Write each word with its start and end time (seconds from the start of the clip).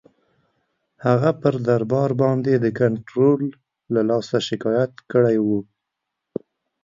هغه 1.05 1.29
پر 1.41 1.53
دربار 1.67 2.11
باندي 2.21 2.55
د 2.59 2.65
کنټرول 2.79 3.41
له 3.93 4.01
لاسه 4.09 4.37
شکایت 4.49 4.93
کړی 5.11 5.37
وو. 5.45 5.59